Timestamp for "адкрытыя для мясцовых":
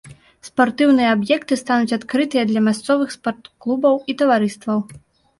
1.97-3.13